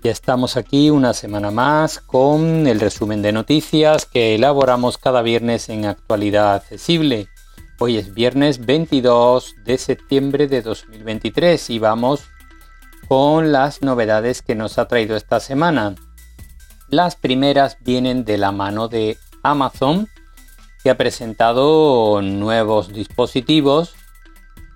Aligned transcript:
Ya 0.00 0.12
estamos 0.12 0.56
aquí 0.56 0.90
una 0.90 1.12
semana 1.12 1.50
más 1.50 1.98
con 1.98 2.68
el 2.68 2.78
resumen 2.78 3.20
de 3.20 3.32
noticias 3.32 4.06
que 4.06 4.36
elaboramos 4.36 4.96
cada 4.96 5.22
viernes 5.22 5.68
en 5.70 5.86
Actualidad 5.86 6.54
Accesible. 6.54 7.28
Hoy 7.80 7.96
es 7.96 8.14
viernes 8.14 8.64
22 8.64 9.56
de 9.64 9.76
septiembre 9.76 10.46
de 10.46 10.62
2023 10.62 11.70
y 11.70 11.80
vamos 11.80 12.22
con 13.08 13.50
las 13.50 13.82
novedades 13.82 14.40
que 14.40 14.54
nos 14.54 14.78
ha 14.78 14.86
traído 14.86 15.16
esta 15.16 15.40
semana. 15.40 15.96
Las 16.88 17.16
primeras 17.16 17.76
vienen 17.80 18.24
de 18.24 18.38
la 18.38 18.52
mano 18.52 18.86
de 18.86 19.18
Amazon, 19.42 20.08
que 20.84 20.90
ha 20.90 20.96
presentado 20.96 22.22
nuevos 22.22 22.92
dispositivos 22.92 23.96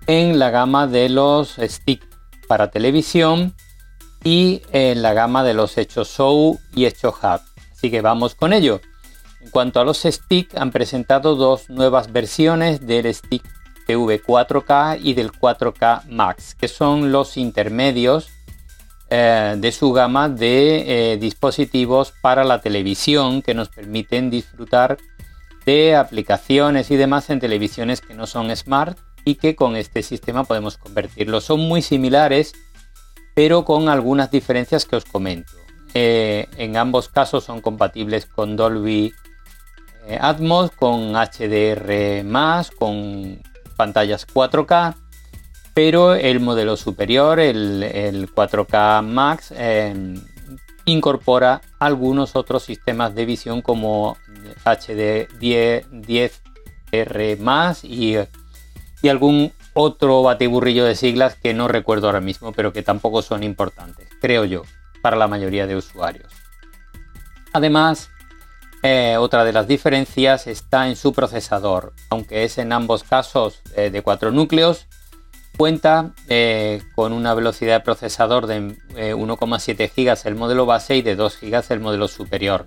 en 0.09 0.41
la 0.41 0.51
gama 0.51 0.89
de 0.89 1.09
los 1.09 1.59
stick 1.61 2.03
para 2.49 2.73
televisión 2.73 3.55
y 4.25 4.63
en 4.73 5.03
la 5.03 5.13
gama 5.13 5.45
de 5.45 5.55
los 5.55 5.77
Hechos 5.79 6.09
Show 6.09 6.61
y 6.75 6.87
Hechos 6.87 7.15
Hub. 7.23 7.41
Así 7.73 7.91
que 7.91 8.01
vamos 8.01 8.35
con 8.35 8.53
ello. 8.53 8.81
En 9.41 9.51
cuanto 9.51 9.81
a 9.81 9.85
los 9.85 10.03
stick, 10.03 10.57
han 10.57 10.71
presentado 10.71 11.35
dos 11.35 11.69
nuevas 11.69 12.13
versiones 12.13 12.87
del 12.87 13.13
stick 13.13 13.43
TV 13.87 14.23
4K 14.23 15.01
y 15.03 15.15
del 15.15 15.33
4K 15.33 16.05
Max, 16.09 16.55
que 16.55 16.69
son 16.69 17.11
los 17.11 17.37
intermedios 17.37 18.29
eh, 19.11 19.57
de 19.59 19.73
su 19.73 19.93
gama 19.93 20.29
de 20.29 21.13
eh, 21.13 21.17
dispositivos 21.19 22.15
para 22.23 22.45
la 22.45 22.61
televisión 22.61 23.43
que 23.43 23.55
nos 23.55 23.69
permiten 23.69 24.31
disfrutar 24.31 24.97
de 25.67 25.97
aplicaciones 25.97 26.91
y 26.91 26.97
demás 26.97 27.29
en 27.31 27.41
televisiones 27.41 28.01
que 28.01 28.15
no 28.15 28.27
son 28.27 28.55
smart 28.57 28.99
y 29.25 29.35
que 29.37 29.55
con 29.55 29.77
este 29.77 30.03
sistema 30.03 30.45
podemos 30.45 30.77
convertirlo. 30.77 31.41
Son 31.41 31.61
muy 31.61 31.83
similares, 31.83 32.55
pero 33.35 33.65
con 33.65 33.89
algunas 33.89 34.31
diferencias 34.31 34.85
que 34.85 34.97
os 34.97 35.05
comento. 35.05 35.53
Eh, 35.95 36.49
en 36.57 36.77
ambos 36.77 37.09
casos 37.09 37.45
son 37.45 37.61
compatibles 37.61 38.27
con 38.27 38.57
Dolby 38.57 39.13
eh, 40.07 40.19
Atmos, 40.21 40.71
con 40.71 41.13
HDR, 41.13 42.25
con 42.79 43.41
pantallas 43.77 44.27
4K, 44.27 44.95
pero 45.75 46.15
el 46.15 46.41
modelo 46.41 46.77
superior, 46.77 47.41
el, 47.41 48.29
4K 48.35 49.03
Max, 49.03 49.53
eh, 49.57 50.15
incorpora 50.85 51.61
algunos 51.79 52.37
otros 52.37 52.65
sistemas 52.65 53.15
de 53.15 53.25
visión 53.25 53.63
como 53.63 54.17
HD 54.65 55.29
10, 55.39 55.91
10R 55.91 57.79
y 57.85 58.19
y 59.03 59.09
algún 59.09 59.53
otro 59.75 60.23
batiburrillo 60.23 60.85
de 60.85 60.95
siglas 60.95 61.37
que 61.37 61.55
no 61.55 61.69
recuerdo 61.69 62.07
ahora 62.07 62.21
mismo, 62.21 62.53
pero 62.53 62.73
que 62.73 62.83
tampoco 62.83 63.23
son 63.23 63.43
importantes, 63.43 64.09
creo 64.21 64.45
yo, 64.45 64.63
para 65.01 65.17
la 65.17 65.29
mayoría 65.29 65.67
de 65.67 65.77
usuarios. 65.77 66.33
Además, 67.53 68.11
eh, 68.83 69.17
otra 69.19 69.45
de 69.45 69.53
las 69.53 69.69
diferencias 69.69 70.47
está 70.47 70.89
en 70.89 70.97
su 70.97 71.13
procesador, 71.13 71.93
aunque 72.11 72.45
es 72.45 72.59
en 72.59 72.73
ambos 72.73 73.05
casos 73.05 73.63
eh, 73.77 73.91
de 73.91 74.03
4 74.03 74.33
núcleos, 74.33 74.87
cuenta 75.57 76.13
eh, 76.29 76.83
con 76.95 77.13
una 77.13 77.35
velocidad 77.35 77.75
de 77.75 77.85
procesador 77.85 78.47
de 78.47 78.61
1,7 78.61 79.91
GB 79.95 80.29
el 80.29 80.35
modelo 80.35 80.67
base 80.67 80.97
y 80.97 81.03
de 81.03 81.15
2 81.15 81.39
GB 81.41 81.65
el 81.71 81.81
modelo 81.81 82.09
superior. 82.09 82.67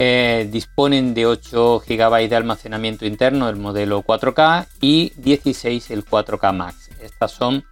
Eh, 0.00 0.48
disponen 0.52 1.12
de 1.12 1.26
8 1.26 1.82
GB 1.86 2.28
de 2.28 2.36
almacenamiento 2.36 3.04
interno 3.04 3.48
el 3.48 3.56
modelo 3.56 4.04
4K 4.04 4.68
y 4.80 5.12
16 5.16 5.90
el 5.90 6.04
4K 6.04 6.52
Max. 6.52 6.90
Estas 7.00 7.32
son 7.32 7.64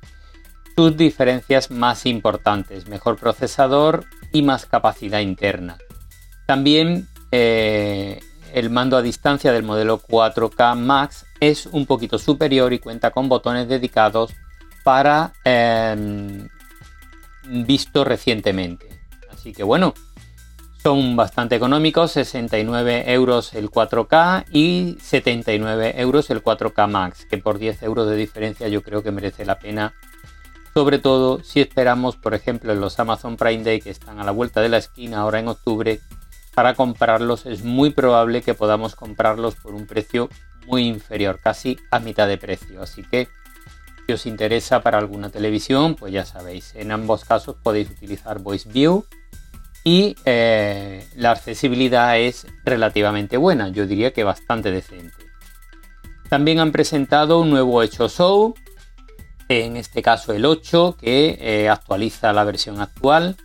sus 0.74 0.96
diferencias 0.96 1.70
más 1.70 2.04
importantes, 2.04 2.88
mejor 2.88 3.16
procesador 3.16 4.06
y 4.32 4.42
más 4.42 4.66
capacidad 4.66 5.20
interna. 5.20 5.78
También 6.46 7.06
eh, 7.30 8.20
el 8.52 8.70
mando 8.70 8.96
a 8.96 9.02
distancia 9.02 9.52
del 9.52 9.62
modelo 9.62 10.00
4K 10.00 10.76
Max 10.76 11.26
es 11.40 11.66
un 11.66 11.86
poquito 11.86 12.18
superior 12.18 12.72
y 12.72 12.80
cuenta 12.80 13.10
con 13.10 13.28
botones 13.28 13.68
dedicados 13.68 14.34
para 14.82 15.32
em, 15.44 16.48
visto 17.44 18.04
recientemente. 18.04 19.00
Así 19.32 19.52
que 19.52 19.62
bueno, 19.62 19.94
son 20.86 21.16
bastante 21.16 21.56
económicos, 21.56 22.12
69 22.12 23.12
euros 23.12 23.54
el 23.54 23.72
4K 23.72 24.44
y 24.52 24.96
79 25.00 25.94
euros 25.96 26.30
el 26.30 26.44
4K 26.44 26.88
Max, 26.88 27.26
que 27.28 27.38
por 27.38 27.58
10 27.58 27.82
euros 27.82 28.08
de 28.08 28.14
diferencia 28.14 28.68
yo 28.68 28.84
creo 28.84 29.02
que 29.02 29.10
merece 29.10 29.44
la 29.44 29.58
pena. 29.58 29.94
Sobre 30.74 31.00
todo 31.00 31.42
si 31.42 31.60
esperamos, 31.60 32.14
por 32.14 32.34
ejemplo, 32.34 32.72
en 32.72 32.80
los 32.80 33.00
Amazon 33.00 33.36
Prime 33.36 33.64
Day 33.64 33.80
que 33.80 33.90
están 33.90 34.20
a 34.20 34.24
la 34.24 34.30
vuelta 34.30 34.60
de 34.60 34.68
la 34.68 34.76
esquina 34.76 35.22
ahora 35.22 35.40
en 35.40 35.48
octubre, 35.48 35.98
para 36.54 36.74
comprarlos 36.74 37.46
es 37.46 37.64
muy 37.64 37.90
probable 37.90 38.42
que 38.42 38.54
podamos 38.54 38.94
comprarlos 38.94 39.56
por 39.56 39.74
un 39.74 39.88
precio 39.88 40.28
muy 40.68 40.86
inferior, 40.86 41.40
casi 41.42 41.76
a 41.90 41.98
mitad 41.98 42.28
de 42.28 42.38
precio. 42.38 42.80
Así 42.80 43.02
que 43.02 43.26
si 44.06 44.12
os 44.12 44.24
interesa 44.24 44.82
para 44.82 44.98
alguna 44.98 45.30
televisión, 45.30 45.96
pues 45.96 46.12
ya 46.12 46.24
sabéis, 46.24 46.76
en 46.76 46.92
ambos 46.92 47.24
casos 47.24 47.56
podéis 47.60 47.90
utilizar 47.90 48.38
Voice 48.38 48.68
View 48.70 49.04
y 49.86 50.16
eh, 50.24 51.06
la 51.14 51.30
accesibilidad 51.30 52.18
es 52.18 52.48
relativamente 52.64 53.36
buena, 53.36 53.68
yo 53.68 53.86
diría 53.86 54.12
que 54.12 54.24
bastante 54.24 54.72
decente. 54.72 55.14
También 56.28 56.58
han 56.58 56.72
presentado 56.72 57.38
un 57.38 57.50
nuevo 57.50 57.80
hecho 57.84 58.08
show, 58.08 58.56
en 59.48 59.76
este 59.76 60.02
caso 60.02 60.32
el 60.32 60.44
8, 60.44 60.96
que 61.00 61.38
eh, 61.40 61.68
actualiza 61.68 62.32
la 62.32 62.42
versión 62.42 62.80
actual, 62.80 63.36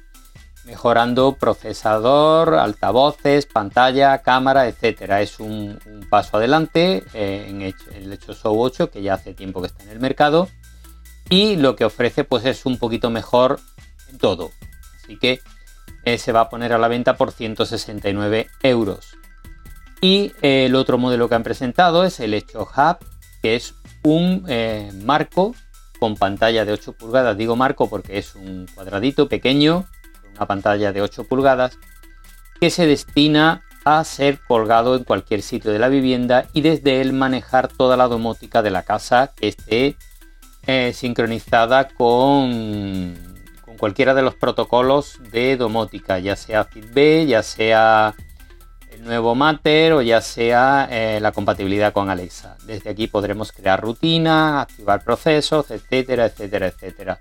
mejorando 0.65 1.37
procesador, 1.39 2.55
altavoces, 2.55 3.45
pantalla, 3.45 4.23
cámara, 4.23 4.67
etc. 4.67 5.11
Es 5.19 5.39
un, 5.39 5.77
paso 6.09 6.37
adelante 6.37 7.03
eh, 7.13 7.45
en 7.49 7.61
el 7.61 8.13
hecho 8.13 8.33
show 8.33 8.59
8, 8.59 8.89
que 8.89 9.03
ya 9.03 9.13
hace 9.13 9.35
tiempo 9.35 9.61
que 9.61 9.67
está 9.67 9.83
en 9.83 9.89
el 9.89 9.99
mercado, 9.99 10.49
y 11.29 11.55
lo 11.57 11.75
que 11.75 11.85
ofrece 11.85 12.23
pues 12.23 12.45
es 12.45 12.65
un 12.65 12.79
poquito 12.79 13.11
mejor 13.11 13.59
en 14.09 14.17
todo. 14.17 14.49
Así 15.03 15.19
que 15.19 15.39
eh, 16.03 16.17
se 16.17 16.31
va 16.31 16.41
a 16.41 16.49
poner 16.49 16.73
a 16.73 16.77
la 16.77 16.87
venta 16.87 17.15
por 17.15 17.31
169 17.31 18.49
euros. 18.63 19.17
Y 20.01 20.33
eh, 20.41 20.65
el 20.65 20.75
otro 20.75 20.97
modelo 20.97 21.29
que 21.29 21.35
han 21.35 21.43
presentado 21.43 22.03
es 22.03 22.19
el 22.19 22.33
Hecho 22.33 22.61
Hub, 22.63 22.97
que 23.41 23.55
es 23.55 23.75
un 24.03 24.43
eh, 24.47 24.91
marco 25.03 25.53
con 25.99 26.15
pantalla 26.15 26.65
de 26.65 26.73
8 26.73 26.93
pulgadas. 26.93 27.37
Digo 27.37 27.55
marco 27.55 27.87
porque 27.87 28.17
es 28.17 28.35
un 28.35 28.65
cuadradito 28.73 29.29
pequeño, 29.29 29.85
una 30.35 30.47
pantalla 30.47 30.91
de 30.91 31.03
8 31.03 31.25
pulgadas, 31.25 31.77
que 32.59 32.71
se 32.71 32.87
destina 32.87 33.63
a 33.85 34.03
ser 34.03 34.39
colgado 34.47 34.95
en 34.95 35.03
cualquier 35.03 35.43
sitio 35.43 35.71
de 35.71 35.79
la 35.79 35.89
vivienda 35.89 36.47
y 36.53 36.61
desde 36.61 37.01
él 37.01 37.13
manejar 37.13 37.67
toda 37.67 37.97
la 37.97 38.07
domótica 38.07 38.61
de 38.61 38.71
la 38.71 38.83
casa 38.83 39.33
que 39.35 39.47
esté 39.47 39.97
sincronizada 40.93 41.87
con 41.87 43.30
cualquiera 43.81 44.13
de 44.13 44.21
los 44.21 44.35
protocolos 44.35 45.17
de 45.31 45.57
domótica, 45.57 46.19
ya 46.19 46.35
sea 46.35 46.65
FitB, 46.65 47.25
ya 47.25 47.41
sea 47.41 48.13
el 48.91 49.03
nuevo 49.03 49.33
Matter 49.33 49.93
o 49.93 50.03
ya 50.03 50.21
sea 50.21 50.87
eh, 50.91 51.19
la 51.19 51.31
compatibilidad 51.31 51.91
con 51.91 52.11
Alexa. 52.11 52.57
Desde 52.67 52.91
aquí 52.91 53.07
podremos 53.07 53.51
crear 53.51 53.81
rutinas, 53.81 54.61
activar 54.61 55.03
procesos, 55.03 55.71
etcétera, 55.71 56.27
etcétera, 56.27 56.67
etcétera. 56.67 57.17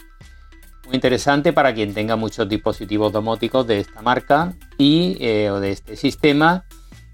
Muy 0.85 0.97
interesante 0.97 1.55
para 1.55 1.73
quien 1.73 1.95
tenga 1.95 2.17
muchos 2.17 2.47
dispositivos 2.47 3.11
domóticos 3.11 3.67
de 3.67 3.81
esta 3.81 4.03
marca 4.03 4.53
y, 4.77 5.17
eh, 5.19 5.51
o 5.51 5.61
de 5.61 5.71
este 5.71 5.97
sistema 5.97 6.67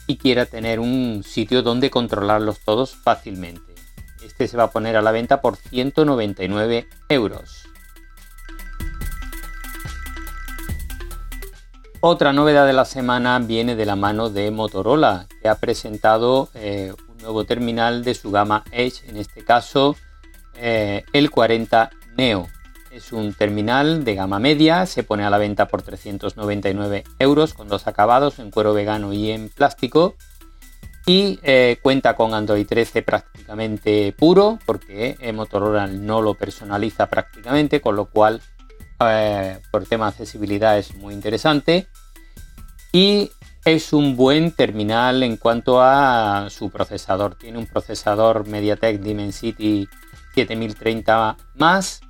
y 0.08 0.16
quiera 0.16 0.46
tener 0.46 0.81
un 0.81 1.22
sitio 1.22 1.62
donde 1.62 1.88
controlarlos 1.88 2.58
todos 2.64 2.96
fácilmente. 2.96 3.76
Este 4.25 4.49
se 4.49 4.56
va 4.56 4.64
a 4.64 4.70
poner 4.72 4.96
a 4.96 5.02
la 5.02 5.12
venta 5.12 5.40
por 5.40 5.54
199 5.54 6.88
euros. 7.10 7.65
Otra 12.00 12.32
novedad 12.34 12.66
de 12.66 12.75
la 12.75 12.84
semana 12.84 13.38
viene 13.38 13.75
de 13.75 13.87
la 13.87 13.96
mano 13.96 14.28
de 14.28 14.50
Motorola, 14.50 15.26
que 15.40 15.48
ha 15.48 15.58
presentado 15.58 16.50
eh, 16.54 16.93
un 17.08 17.16
nuevo 17.19 17.44
terminal 17.44 18.04
de 18.04 18.14
su 18.14 18.31
gama 18.31 18.64
Edge, 18.70 19.08
en 19.08 19.16
este 19.16 19.43
caso 19.43 19.96
eh, 20.56 21.04
el 21.14 21.31
40 21.31 21.90
Neo. 22.19 22.48
Es 22.90 23.12
un 23.12 23.32
terminal 23.32 24.04
de 24.04 24.14
gama 24.14 24.38
media, 24.38 24.84
se 24.84 25.04
pone 25.04 25.25
a 25.25 25.31
la 25.31 25.38
venta 25.38 25.69
por 25.69 25.82
399 25.82 27.04
euros 27.19 27.54
con 27.54 27.66
dos 27.66 27.87
acabados 27.87 28.38
en 28.38 28.50
cuero 28.50 28.75
vegano 28.75 29.14
y 29.14 29.31
en 29.31 29.49
plástico. 29.49 30.16
Y 31.06 31.38
eh, 31.42 31.78
cuenta 31.82 32.14
con 32.14 32.34
Android 32.34 32.66
13 32.66 33.02
prácticamente 33.02 34.12
puro, 34.12 34.58
porque 34.66 35.16
Motorola 35.34 35.87
no 35.87 36.20
lo 36.20 36.34
personaliza 36.34 37.06
prácticamente, 37.06 37.81
con 37.81 37.96
lo 37.96 38.06
cual 38.06 38.42
eh, 39.00 39.58
por 39.70 39.87
tema 39.87 40.08
accesibilidad 40.08 40.78
es 40.78 40.94
muy 40.94 41.14
interesante. 41.14 41.87
Y 42.93 43.31
es 43.64 43.93
un 43.93 44.16
buen 44.16 44.52
terminal 44.52 45.22
en 45.22 45.37
cuanto 45.37 45.82
a 45.82 46.46
su 46.50 46.70
procesador. 46.70 47.34
Tiene 47.34 47.58
un 47.58 47.66
procesador 47.66 48.46
MediaTek 48.46 49.00
Dimensity 49.00 49.88
7030 50.34 51.37
más, 51.56 52.00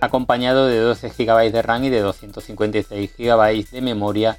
acompañado 0.00 0.66
de 0.66 0.78
12 0.78 1.10
GB 1.10 1.50
de 1.50 1.62
RAM 1.62 1.84
y 1.84 1.90
de 1.90 2.00
256 2.00 3.10
GB 3.18 3.70
de 3.70 3.80
memoria 3.80 4.38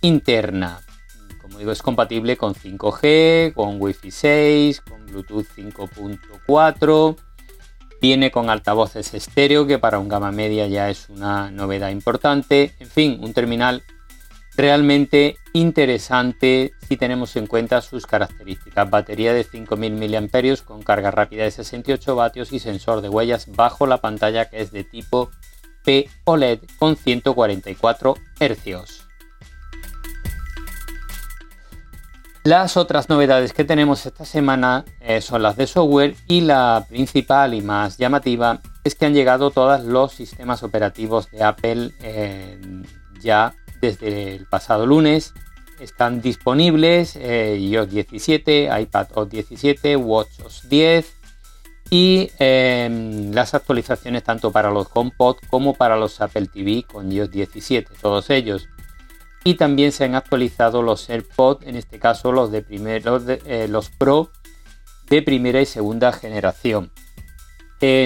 interna. 0.00 0.80
Como 1.40 1.58
digo, 1.58 1.70
es 1.70 1.82
compatible 1.82 2.36
con 2.36 2.54
5G, 2.54 3.54
con 3.54 3.80
Wi-Fi 3.80 4.10
6, 4.10 4.80
con 4.80 5.06
Bluetooth 5.06 5.46
5.4. 5.56 7.16
Viene 8.02 8.32
con 8.32 8.50
altavoces 8.50 9.14
estéreo, 9.14 9.64
que 9.64 9.78
para 9.78 10.00
un 10.00 10.08
gama 10.08 10.32
media 10.32 10.66
ya 10.66 10.90
es 10.90 11.08
una 11.08 11.52
novedad 11.52 11.90
importante. 11.90 12.74
En 12.80 12.88
fin, 12.88 13.20
un 13.22 13.32
terminal 13.32 13.84
realmente 14.56 15.36
interesante 15.52 16.72
si 16.88 16.96
tenemos 16.96 17.36
en 17.36 17.46
cuenta 17.46 17.80
sus 17.80 18.08
características. 18.08 18.90
Batería 18.90 19.32
de 19.32 19.44
5000 19.44 19.92
mAh 19.92 20.64
con 20.64 20.82
carga 20.82 21.12
rápida 21.12 21.44
de 21.44 21.52
68 21.52 22.16
vatios 22.16 22.52
y 22.52 22.58
sensor 22.58 23.02
de 23.02 23.08
huellas 23.08 23.46
bajo 23.54 23.86
la 23.86 23.98
pantalla 23.98 24.50
que 24.50 24.62
es 24.62 24.72
de 24.72 24.82
tipo 24.82 25.30
P 25.84 26.10
OLED 26.24 26.58
con 26.80 26.96
144 26.96 28.16
Hz. 28.40 29.11
Las 32.44 32.76
otras 32.76 33.08
novedades 33.08 33.52
que 33.52 33.64
tenemos 33.64 34.04
esta 34.04 34.24
semana 34.24 34.84
eh, 35.00 35.20
son 35.20 35.42
las 35.42 35.56
de 35.56 35.68
software 35.68 36.16
y 36.26 36.40
la 36.40 36.84
principal 36.88 37.54
y 37.54 37.62
más 37.62 37.98
llamativa 37.98 38.60
es 38.82 38.96
que 38.96 39.06
han 39.06 39.14
llegado 39.14 39.52
todos 39.52 39.84
los 39.84 40.12
sistemas 40.12 40.64
operativos 40.64 41.30
de 41.30 41.44
Apple 41.44 41.92
eh, 42.00 42.60
ya 43.20 43.54
desde 43.80 44.34
el 44.34 44.46
pasado 44.46 44.86
lunes. 44.86 45.34
Están 45.78 46.20
disponibles 46.20 47.14
eh, 47.14 47.56
iOS 47.60 47.90
17, 47.90 48.70
iPad 48.80 49.06
OS 49.14 49.28
17, 49.28 49.96
WatchOS 49.96 50.68
10 50.68 51.14
y 51.90 52.28
em, 52.40 53.30
las 53.32 53.54
actualizaciones 53.54 54.24
tanto 54.24 54.50
para 54.50 54.72
los 54.72 54.88
HomePod 54.92 55.36
como 55.48 55.74
para 55.74 55.96
los 55.96 56.20
Apple 56.20 56.48
TV 56.48 56.84
con 56.90 57.12
iOS 57.12 57.30
17, 57.30 57.92
todos 58.00 58.30
ellos. 58.30 58.68
Y 59.44 59.54
también 59.54 59.92
se 59.92 60.04
han 60.04 60.14
actualizado 60.14 60.82
los 60.82 61.10
AirPods, 61.10 61.66
en 61.66 61.76
este 61.76 61.98
caso 61.98 62.32
los 62.32 62.52
de 62.52 62.64
eh, 63.46 63.66
los 63.68 63.90
Pro 63.90 64.30
de 65.08 65.22
primera 65.22 65.60
y 65.60 65.66
segunda 65.66 66.12
generación 66.12 66.90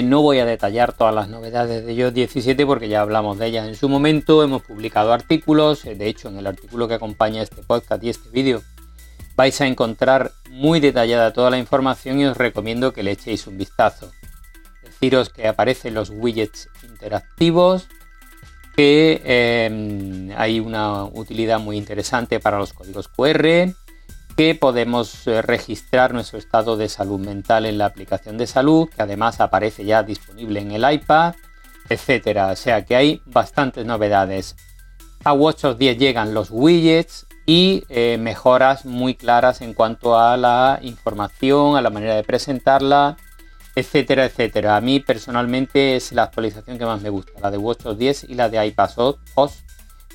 no 0.03 0.23
voy 0.23 0.39
a 0.39 0.45
detallar 0.45 0.93
todas 0.93 1.13
las 1.13 1.29
novedades 1.29 1.85
de 1.85 1.93
iOS 1.93 2.11
17 2.11 2.65
porque 2.65 2.89
ya 2.89 3.01
hablamos 3.01 3.37
de 3.37 3.45
ellas 3.45 3.67
en 3.67 3.75
su 3.75 3.87
momento, 3.87 4.41
hemos 4.41 4.63
publicado 4.63 5.13
artículos, 5.13 5.85
eh, 5.85 5.93
de 5.93 6.07
hecho 6.07 6.29
en 6.29 6.37
el 6.39 6.47
artículo 6.47 6.87
que 6.87 6.95
acompaña 6.95 7.43
este 7.43 7.61
podcast 7.61 8.03
y 8.03 8.09
este 8.09 8.29
vídeo 8.29 8.63
vais 9.35 9.61
a 9.61 9.67
encontrar 9.67 10.31
muy 10.49 10.79
detallada 10.79 11.31
toda 11.31 11.51
la 11.51 11.59
información 11.59 12.19
y 12.19 12.25
os 12.25 12.35
recomiendo 12.35 12.91
que 12.91 13.03
le 13.03 13.11
echéis 13.11 13.45
un 13.45 13.59
vistazo. 13.59 14.11
Deciros 14.83 15.29
que 15.29 15.47
aparecen 15.47 15.93
los 15.93 16.09
widgets 16.09 16.69
interactivos, 16.81 17.87
que 18.77 19.23
eh, 19.25 20.33
hay 20.37 20.59
una 20.59 21.05
utilidad 21.05 21.59
muy 21.59 21.77
interesante 21.77 22.39
para 22.39 22.59
los 22.59 22.73
códigos 22.73 23.07
QR, 23.07 23.73
que 24.37 24.53
podemos 24.53 25.25
eh, 25.25 25.41
registrar 25.41 26.13
nuestro 26.13 26.37
estado 26.37 26.77
de 26.77 26.87
salud 26.87 27.19
mental 27.19 27.65
en 27.65 27.79
la 27.79 27.87
aplicación 27.87 28.37
de 28.37 28.45
salud, 28.45 28.87
que 28.87 29.01
además 29.01 29.41
aparece 29.41 29.83
ya 29.83 30.03
disponible 30.03 30.59
en 30.59 30.71
el 30.71 30.93
iPad, 30.93 31.33
etcétera. 31.89 32.51
O 32.51 32.55
sea 32.55 32.85
que 32.85 32.95
hay 32.95 33.19
bastantes 33.25 33.83
novedades. 33.83 34.55
A 35.23 35.33
WatchOS 35.33 35.79
10 35.79 35.97
llegan 35.97 36.35
los 36.35 36.49
widgets 36.51 37.25
y 37.47 37.83
eh, 37.89 38.19
mejoras 38.19 38.85
muy 38.85 39.15
claras 39.15 39.61
en 39.61 39.73
cuanto 39.73 40.19
a 40.19 40.37
la 40.37 40.77
información, 40.83 41.77
a 41.77 41.81
la 41.81 41.89
manera 41.89 42.13
de 42.13 42.23
presentarla, 42.23 43.17
etcétera, 43.77 44.25
etcétera. 44.25 44.75
A 44.75 44.81
mí 44.81 44.99
personalmente 44.99 45.95
es 45.95 46.11
la 46.11 46.23
actualización 46.23 46.79
que 46.79 46.85
más 46.87 46.99
me 47.03 47.09
gusta, 47.09 47.39
la 47.39 47.51
de 47.51 47.59
WatchOS 47.59 47.95
10 47.95 48.23
y 48.23 48.33
la 48.33 48.49
de 48.49 48.65
iPadOS, 48.65 49.19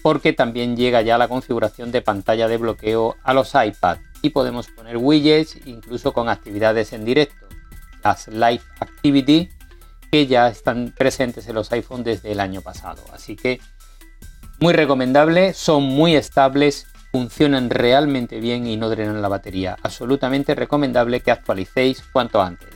porque 0.02 0.32
también 0.32 0.76
llega 0.76 1.00
ya 1.02 1.16
la 1.16 1.28
configuración 1.28 1.92
de 1.92 2.02
pantalla 2.02 2.48
de 2.48 2.56
bloqueo 2.56 3.14
a 3.22 3.32
los 3.32 3.54
iPads 3.54 4.00
y 4.20 4.30
podemos 4.30 4.66
poner 4.66 4.96
widgets 4.96 5.64
incluso 5.64 6.12
con 6.12 6.28
actividades 6.28 6.92
en 6.92 7.04
directo, 7.04 7.46
las 8.02 8.26
Live 8.26 8.62
Activity 8.80 9.48
que 10.10 10.26
ya 10.26 10.48
están 10.48 10.92
presentes 10.98 11.46
en 11.46 11.54
los 11.54 11.70
iPhone 11.70 12.02
desde 12.02 12.32
el 12.32 12.40
año 12.40 12.62
pasado. 12.62 13.04
Así 13.12 13.36
que 13.36 13.60
muy 14.58 14.72
recomendable, 14.72 15.54
son 15.54 15.84
muy 15.84 16.16
estables, 16.16 16.88
funcionan 17.12 17.70
realmente 17.70 18.40
bien 18.40 18.66
y 18.66 18.76
no 18.76 18.90
drenan 18.90 19.22
la 19.22 19.28
batería. 19.28 19.76
Absolutamente 19.84 20.56
recomendable 20.56 21.20
que 21.20 21.30
actualicéis 21.30 22.02
cuanto 22.12 22.42
antes. 22.42 22.71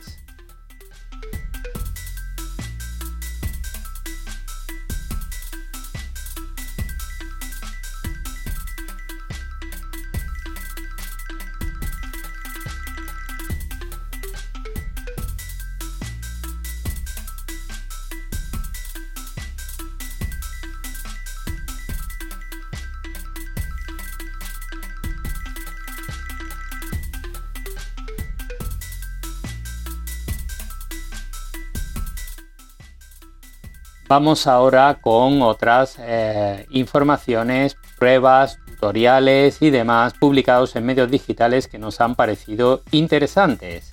Vamos 34.09 34.47
ahora 34.47 34.99
con 35.01 35.41
otras 35.41 35.97
eh, 35.99 36.65
informaciones, 36.69 37.75
pruebas, 37.99 38.57
tutoriales 38.65 39.61
y 39.61 39.69
demás 39.69 40.13
publicados 40.13 40.77
en 40.77 40.85
medios 40.85 41.11
digitales 41.11 41.67
que 41.67 41.77
nos 41.77 41.99
han 41.99 42.15
parecido 42.15 42.83
interesantes. 42.91 43.91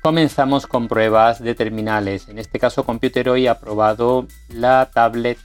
Comenzamos 0.00 0.66
con 0.66 0.88
pruebas 0.88 1.42
de 1.42 1.54
terminales. 1.54 2.26
En 2.28 2.38
este 2.38 2.58
caso, 2.58 2.84
Computer 2.84 3.28
hoy 3.28 3.48
ha 3.48 3.60
probado 3.60 4.26
la 4.48 4.90
tablet 4.90 5.38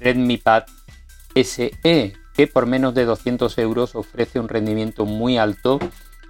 Redmi 0.00 0.38
Pad 0.38 0.64
SE 1.36 1.70
que 2.40 2.46
por 2.46 2.64
menos 2.64 2.94
de 2.94 3.04
200 3.04 3.58
euros 3.58 3.94
ofrece 3.94 4.40
un 4.40 4.48
rendimiento 4.48 5.04
muy 5.04 5.36
alto 5.36 5.78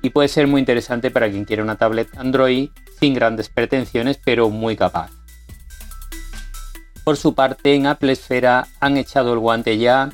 y 0.02 0.10
puede 0.10 0.26
ser 0.26 0.48
muy 0.48 0.58
interesante 0.58 1.12
para 1.12 1.30
quien 1.30 1.44
quiere 1.44 1.62
una 1.62 1.78
tablet 1.78 2.08
Android 2.16 2.70
sin 2.98 3.14
grandes 3.14 3.48
pretensiones 3.48 4.18
pero 4.24 4.50
muy 4.50 4.74
capaz. 4.74 5.12
Por 7.04 7.16
su 7.16 7.36
parte 7.36 7.76
en 7.76 7.86
Apple 7.86 8.10
Esfera 8.10 8.66
han 8.80 8.96
echado 8.96 9.32
el 9.32 9.38
guante 9.38 9.78
ya 9.78 10.10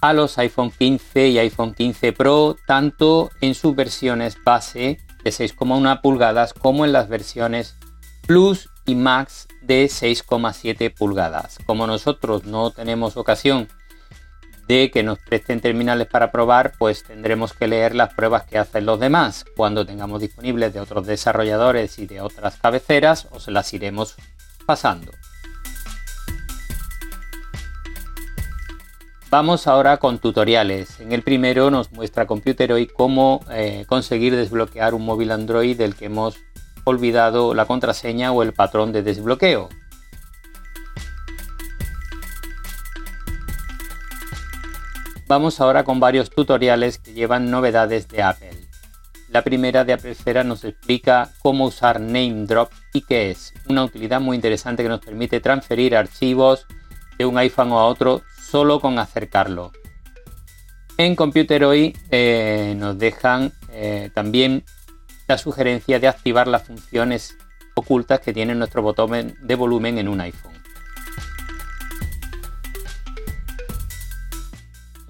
a 0.00 0.12
los 0.12 0.38
iPhone 0.38 0.70
15 0.70 1.30
y 1.30 1.38
iPhone 1.40 1.74
15 1.74 2.12
Pro 2.12 2.56
tanto 2.64 3.28
en 3.40 3.56
sus 3.56 3.74
versiones 3.74 4.38
base 4.44 5.00
de 5.24 5.30
6,1 5.30 6.00
pulgadas 6.02 6.54
como 6.54 6.84
en 6.84 6.92
las 6.92 7.08
versiones 7.08 7.76
Plus 8.28 8.68
y 8.86 8.94
Max 8.94 9.48
de 9.60 9.86
6,7 9.86 10.94
pulgadas. 10.94 11.58
Como 11.66 11.88
nosotros 11.88 12.44
no 12.44 12.70
tenemos 12.70 13.16
ocasión 13.16 13.66
de 14.68 14.90
que 14.90 15.02
nos 15.02 15.18
presten 15.18 15.60
terminales 15.60 16.06
para 16.06 16.30
probar, 16.30 16.72
pues 16.78 17.04
tendremos 17.04 17.52
que 17.52 17.68
leer 17.68 17.94
las 17.94 18.14
pruebas 18.14 18.44
que 18.44 18.58
hacen 18.58 18.86
los 18.86 19.00
demás. 19.00 19.44
Cuando 19.56 19.84
tengamos 19.84 20.20
disponibles 20.20 20.72
de 20.72 20.80
otros 20.80 21.06
desarrolladores 21.06 21.98
y 21.98 22.06
de 22.06 22.20
otras 22.20 22.56
cabeceras, 22.56 23.28
os 23.30 23.48
las 23.48 23.72
iremos 23.72 24.16
pasando. 24.66 25.12
Vamos 29.32 29.66
ahora 29.66 29.96
con 29.96 30.18
tutoriales. 30.18 31.00
En 31.00 31.12
el 31.12 31.22
primero 31.22 31.70
nos 31.70 31.90
muestra 31.90 32.26
hoy 32.28 32.86
cómo 32.86 33.42
eh, 33.50 33.86
conseguir 33.88 34.36
desbloquear 34.36 34.92
un 34.92 35.06
móvil 35.06 35.30
Android 35.30 35.74
del 35.74 35.94
que 35.94 36.04
hemos 36.04 36.36
olvidado 36.84 37.54
la 37.54 37.64
contraseña 37.64 38.30
o 38.32 38.42
el 38.42 38.52
patrón 38.52 38.92
de 38.92 39.02
desbloqueo. 39.02 39.70
Vamos 45.32 45.62
ahora 45.62 45.82
con 45.82 45.98
varios 45.98 46.28
tutoriales 46.28 46.98
que 46.98 47.14
llevan 47.14 47.50
novedades 47.50 48.06
de 48.06 48.22
Apple. 48.22 48.68
La 49.30 49.40
primera 49.40 49.82
de 49.82 49.94
Apple 49.94 50.14
nos 50.44 50.62
explica 50.62 51.30
cómo 51.40 51.64
usar 51.64 52.02
NameDrop 52.02 52.70
y 52.92 53.00
qué 53.00 53.30
es. 53.30 53.54
Una 53.66 53.82
utilidad 53.82 54.20
muy 54.20 54.36
interesante 54.36 54.82
que 54.82 54.90
nos 54.90 55.00
permite 55.00 55.40
transferir 55.40 55.96
archivos 55.96 56.66
de 57.16 57.24
un 57.24 57.38
iPhone 57.38 57.72
a 57.72 57.76
otro 57.76 58.20
solo 58.42 58.78
con 58.78 58.98
acercarlo. 58.98 59.72
En 60.98 61.16
Computer 61.16 61.64
Hoy 61.64 61.96
eh, 62.10 62.74
nos 62.76 62.98
dejan 62.98 63.52
eh, 63.70 64.10
también 64.14 64.64
la 65.28 65.38
sugerencia 65.38 65.98
de 65.98 66.08
activar 66.08 66.46
las 66.46 66.64
funciones 66.64 67.38
ocultas 67.74 68.20
que 68.20 68.34
tiene 68.34 68.54
nuestro 68.54 68.82
botón 68.82 69.34
de 69.40 69.54
volumen 69.54 69.96
en 69.96 70.08
un 70.08 70.20
iPhone. 70.20 70.51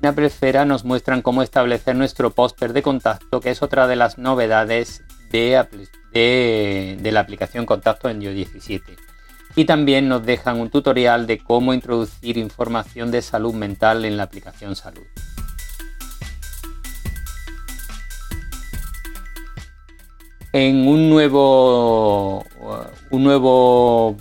En 0.02 0.08
Apple 0.08 0.26
Esfera 0.26 0.64
nos 0.64 0.84
muestran 0.84 1.22
cómo 1.22 1.44
establecer 1.44 1.94
nuestro 1.94 2.30
póster 2.30 2.72
de 2.72 2.82
contacto, 2.82 3.40
que 3.40 3.50
es 3.50 3.62
otra 3.62 3.86
de 3.86 3.94
las 3.94 4.18
novedades 4.18 5.04
de, 5.30 6.98
la 7.04 7.20
aplicación 7.20 7.66
Contacto 7.66 8.08
en 8.08 8.20
iOS 8.20 8.34
17. 8.34 8.96
Y 9.54 9.64
también 9.64 10.08
nos 10.08 10.26
dejan 10.26 10.60
un 10.60 10.70
tutorial 10.70 11.28
de 11.28 11.38
cómo 11.38 11.72
introducir 11.72 12.36
información 12.36 13.12
de 13.12 13.22
salud 13.22 13.54
mental 13.54 14.04
en 14.04 14.16
la 14.16 14.24
aplicación 14.24 14.74
Salud. 14.74 15.06
en 20.52 20.88
un 20.88 21.08
nuevo, 21.08 22.44
un 23.10 23.22
nuevo, 23.22 24.16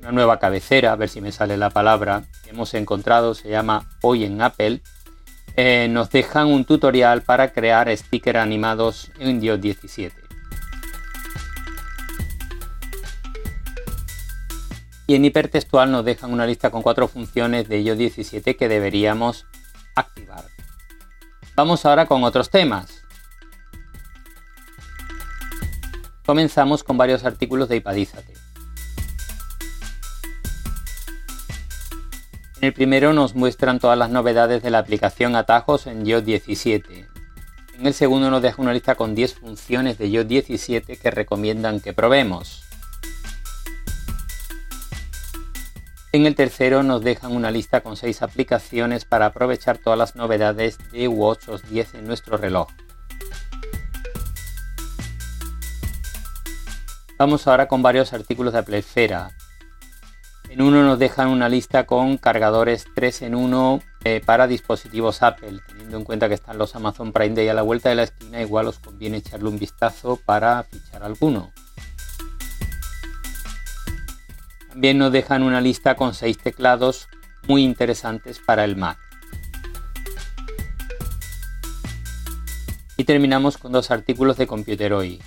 una 0.00 0.12
nueva 0.12 0.38
cabecera, 0.38 0.92
a 0.92 0.96
ver 0.96 1.08
si 1.08 1.20
me 1.20 1.32
sale 1.32 1.56
la 1.56 1.70
palabra, 1.70 2.22
hemos 2.52 2.74
encontrado, 2.74 3.34
se 3.34 3.48
llama 3.48 3.88
Hoy 4.02 4.24
en 4.24 4.40
Apple, 4.40 4.82
eh, 5.56 5.88
nos 5.90 6.10
dejan 6.10 6.48
un 6.48 6.64
tutorial 6.64 7.22
para 7.22 7.52
crear 7.52 7.94
stickers 7.96 8.38
animados 8.38 9.10
en 9.18 9.42
iOS 9.42 9.60
17. 9.60 10.22
Y 15.06 15.14
en 15.14 15.24
hipertextual 15.24 15.90
nos 15.90 16.04
dejan 16.04 16.32
una 16.32 16.46
lista 16.46 16.70
con 16.70 16.82
cuatro 16.82 17.08
funciones 17.08 17.68
de 17.68 17.80
iOS 17.80 17.98
17 17.98 18.56
que 18.56 18.68
deberíamos 18.68 19.46
activar. 19.94 20.44
Vamos 21.54 21.84
ahora 21.84 22.06
con 22.06 22.24
otros 22.24 22.50
temas. 22.50 23.02
Comenzamos 26.24 26.84
con 26.84 26.96
varios 26.96 27.24
artículos 27.24 27.68
de 27.68 27.76
Ipadízate. 27.76 28.41
En 32.62 32.68
el 32.68 32.74
primero 32.74 33.12
nos 33.12 33.34
muestran 33.34 33.80
todas 33.80 33.98
las 33.98 34.10
novedades 34.10 34.62
de 34.62 34.70
la 34.70 34.78
aplicación 34.78 35.34
Atajos 35.34 35.88
en 35.88 36.06
iOS 36.06 36.24
17. 36.24 37.08
En 37.76 37.86
el 37.88 37.92
segundo 37.92 38.30
nos 38.30 38.40
deja 38.40 38.62
una 38.62 38.72
lista 38.72 38.94
con 38.94 39.16
10 39.16 39.34
funciones 39.34 39.98
de 39.98 40.06
iOS 40.06 40.28
17 40.28 40.96
que 40.96 41.10
recomiendan 41.10 41.80
que 41.80 41.92
probemos. 41.92 42.62
En 46.12 46.24
el 46.24 46.36
tercero 46.36 46.84
nos 46.84 47.02
dejan 47.02 47.32
una 47.32 47.50
lista 47.50 47.80
con 47.80 47.96
6 47.96 48.22
aplicaciones 48.22 49.06
para 49.06 49.26
aprovechar 49.26 49.78
todas 49.78 49.98
las 49.98 50.14
novedades 50.14 50.78
de 50.92 51.08
WatchOS 51.08 51.68
10 51.68 51.94
en 51.94 52.06
nuestro 52.06 52.36
reloj. 52.36 52.68
Vamos 57.18 57.48
ahora 57.48 57.66
con 57.66 57.82
varios 57.82 58.12
artículos 58.12 58.52
de 58.52 58.60
Apple 58.60 58.78
Esfera. 58.78 59.32
En 60.52 60.60
uno 60.60 60.82
nos 60.82 60.98
dejan 60.98 61.28
una 61.28 61.48
lista 61.48 61.86
con 61.86 62.18
cargadores 62.18 62.84
3 62.94 63.22
en 63.22 63.34
1 63.34 63.80
eh, 64.04 64.20
para 64.22 64.46
dispositivos 64.46 65.22
Apple. 65.22 65.60
Teniendo 65.66 65.96
en 65.96 66.04
cuenta 66.04 66.28
que 66.28 66.34
están 66.34 66.58
los 66.58 66.76
Amazon 66.76 67.10
Prime 67.10 67.34
Day 67.34 67.48
a 67.48 67.54
la 67.54 67.62
vuelta 67.62 67.88
de 67.88 67.94
la 67.94 68.02
esquina, 68.02 68.42
igual 68.42 68.68
os 68.68 68.78
conviene 68.78 69.16
echarle 69.16 69.48
un 69.48 69.58
vistazo 69.58 70.20
para 70.26 70.62
fichar 70.64 71.04
alguno. 71.04 71.50
También 74.68 74.98
nos 74.98 75.10
dejan 75.10 75.42
una 75.42 75.62
lista 75.62 75.96
con 75.96 76.12
6 76.12 76.36
teclados 76.36 77.08
muy 77.48 77.64
interesantes 77.64 78.38
para 78.38 78.64
el 78.64 78.76
Mac. 78.76 78.98
Y 82.98 83.04
terminamos 83.04 83.56
con 83.56 83.72
dos 83.72 83.90
artículos 83.90 84.36
de 84.36 84.46
Computer 84.46 84.92
Hoy. 84.92 85.18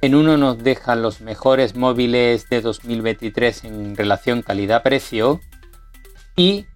En 0.00 0.14
uno 0.14 0.36
nos 0.36 0.58
dejan 0.62 1.02
los 1.02 1.20
mejores 1.20 1.74
móviles 1.74 2.48
de 2.48 2.60
2023 2.60 3.64
en 3.64 3.96
relación 3.96 4.42
calidad-precio 4.42 5.40
y 6.36 6.66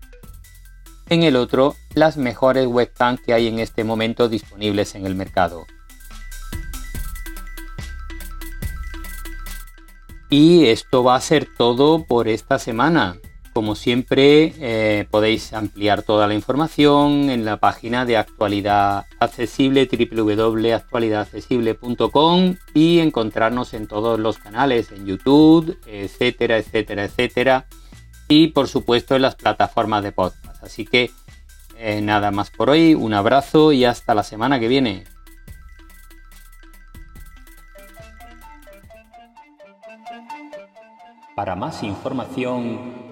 en 1.09 1.23
el 1.23 1.37
otro 1.37 1.76
las 1.95 2.17
mejores 2.17 2.67
webcams 2.67 3.21
que 3.21 3.33
hay 3.33 3.47
en 3.47 3.61
este 3.61 3.85
momento 3.85 4.29
disponibles 4.29 4.97
en 4.97 5.07
el 5.07 5.14
mercado. 5.14 5.67
Y 10.29 10.67
esto 10.67 11.05
va 11.05 11.14
a 11.14 11.21
ser 11.21 11.47
todo 11.57 12.05
por 12.05 12.26
esta 12.26 12.59
semana. 12.59 13.19
Como 13.52 13.75
siempre, 13.75 14.54
eh, 14.61 15.06
podéis 15.11 15.52
ampliar 15.52 16.02
toda 16.02 16.26
la 16.26 16.32
información 16.32 17.28
en 17.28 17.44
la 17.44 17.59
página 17.59 18.06
de 18.06 18.16
actualidad 18.16 19.04
accesible 19.21 19.87
www.actualidadaccesible.com 19.92 22.56
y 22.73 23.00
encontrarnos 23.00 23.75
en 23.75 23.88
todos 23.88 24.18
los 24.18 24.38
canales, 24.38 24.90
en 24.90 25.04
YouTube, 25.04 25.76
etcétera, 25.87 26.56
etcétera, 26.56 27.04
etcétera. 27.04 27.66
Y 28.26 28.47
por 28.49 28.68
supuesto 28.68 29.16
en 29.16 29.23
las 29.23 29.35
plataformas 29.35 30.02
de 30.02 30.12
podcast. 30.12 30.64
Así 30.64 30.87
que 30.87 31.11
eh, 31.76 32.00
nada 32.00 32.30
más 32.30 32.49
por 32.49 32.71
hoy, 32.71 32.94
un 32.94 33.12
abrazo 33.12 33.73
y 33.73 33.85
hasta 33.85 34.14
la 34.14 34.23
semana 34.23 34.59
que 34.61 34.68
viene. 34.68 35.04
Para 41.37 41.54
más 41.54 41.82
información 41.82 43.12